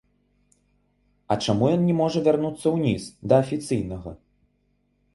А 1.35 1.37
чаму 1.43 1.69
ён 1.75 1.85
не 1.91 1.95
можа 2.01 2.19
вярнуцца 2.31 2.67
ўніз, 2.79 3.03
да 3.31 3.35
афіцыйнага? 3.45 4.11